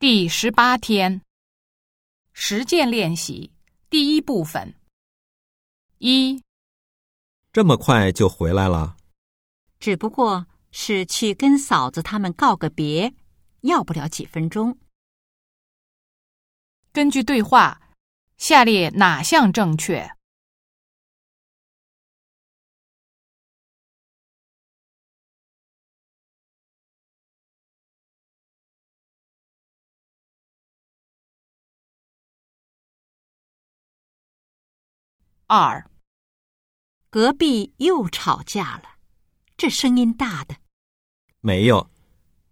[0.00, 1.22] 第十八天，
[2.32, 3.50] 实践练习
[3.90, 4.72] 第一部分。
[5.98, 6.40] 一，
[7.52, 8.96] 这么快就回来了？
[9.80, 13.12] 只不过是去跟嫂子他们告个别，
[13.62, 14.78] 要不了几分钟。
[16.92, 17.82] 根据对话，
[18.36, 20.08] 下列哪项正确？
[35.50, 35.90] 二，
[37.08, 38.82] 隔壁又吵架了，
[39.56, 40.54] 这声音大的。
[41.40, 41.90] 没有，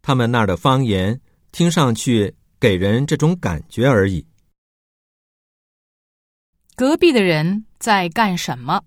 [0.00, 1.20] 他们那儿的方言
[1.52, 4.26] 听上去给人这种感觉而已。
[6.74, 8.82] 隔壁的人在干什么？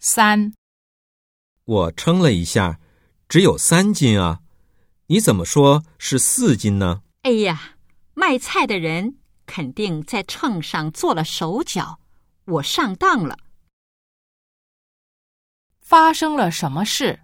[0.00, 0.52] 三，
[1.64, 2.78] 我称了一下，
[3.28, 4.40] 只有三斤啊！
[5.08, 7.02] 你怎么说是四斤呢？
[7.22, 7.76] 哎呀，
[8.14, 11.98] 卖菜的人肯定在秤上做了手脚，
[12.44, 13.36] 我上当了。
[15.80, 17.20] 发生了什么事？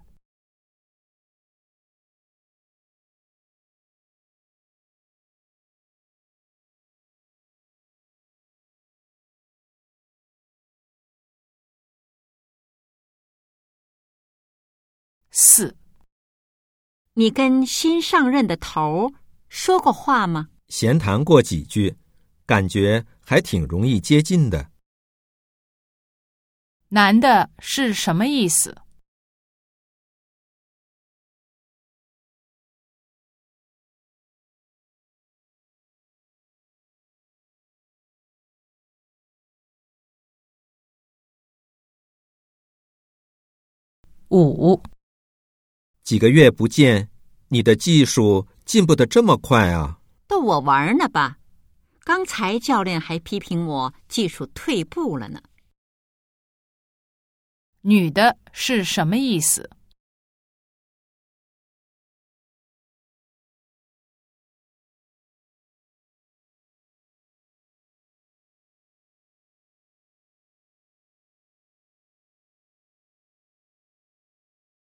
[15.57, 15.77] 四，
[17.13, 19.13] 你跟新上任的头
[19.47, 20.49] 说过话吗？
[20.67, 21.95] 闲谈过几句，
[22.45, 24.69] 感觉还挺容易接近的。
[26.89, 28.75] 男的是什么意思？
[44.27, 44.83] 五。
[46.05, 47.09] 几个月不见，
[47.47, 49.97] 你的技术进步的这么快啊！
[50.27, 51.39] 逗我玩呢吧？
[52.03, 55.41] 刚才教练还批评我技术退步了呢。
[57.81, 59.67] 女的是什么意思？